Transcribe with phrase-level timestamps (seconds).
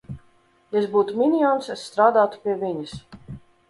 [0.75, 3.01] Ja es būtu minions, es strādātu pie viņas!